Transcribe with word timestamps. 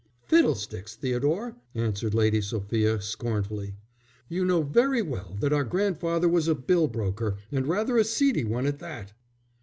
"Fiddlesticks, 0.23 0.95
Theodore!" 0.95 1.57
answered 1.75 2.15
Lady 2.15 2.41
Sophia, 2.41 2.99
scornfully. 2.99 3.75
"You 4.29 4.43
know 4.43 4.63
very 4.63 5.03
well 5.03 5.37
that 5.41 5.53
our 5.53 5.63
grandfather 5.63 6.27
was 6.27 6.47
a 6.47 6.55
bill 6.55 6.87
broker, 6.87 7.37
and 7.51 7.67
rather 7.67 7.99
a 7.99 8.03
seedy 8.03 8.43
one 8.43 8.65
at 8.65 8.79
that." 8.79 9.13